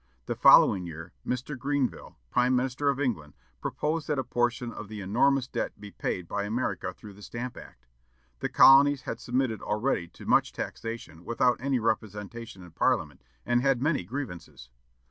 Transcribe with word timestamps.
The 0.25 0.33
following 0.33 0.87
year, 0.87 1.13
Mr. 1.23 1.55
Grenville, 1.55 2.17
Prime 2.31 2.55
Minister 2.55 2.89
of 2.89 2.99
England, 2.99 3.35
proposed 3.61 4.07
that 4.07 4.17
a 4.17 4.23
portion 4.23 4.71
of 4.73 4.87
the 4.87 4.99
enormous 4.99 5.47
debt 5.47 5.79
be 5.79 5.91
paid 5.91 6.27
by 6.27 6.41
America 6.45 6.91
through 6.91 7.13
the 7.13 7.21
Stamp 7.21 7.55
Act. 7.55 7.85
The 8.39 8.49
colonies 8.49 9.03
had 9.03 9.19
submitted 9.19 9.61
already 9.61 10.07
to 10.07 10.25
much 10.25 10.53
taxation 10.53 11.23
without 11.23 11.61
any 11.61 11.77
representation 11.77 12.63
in 12.63 12.71
Parliament, 12.71 13.21
and 13.45 13.61
had 13.61 13.79
many 13.79 14.03
grievances. 14.03 14.69